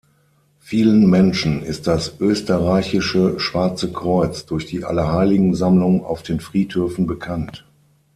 [0.59, 7.67] Vielen Menschen ist das Österreichische Schwarze Kreuz durch die Allerheiligen-Sammlung auf den Friedhöfen bekannt.